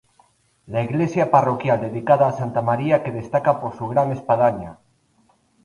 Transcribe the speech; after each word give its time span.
La 0.65 0.81
iglesia 0.81 1.29
parroquial, 1.29 1.79
dedicada 1.79 2.27
a 2.27 2.31
Santa 2.31 2.63
María 2.63 3.03
que 3.03 3.11
destaca 3.11 3.61
por 3.61 3.77
su 3.77 3.87
gran 3.87 4.11
espadaña. 4.11 4.79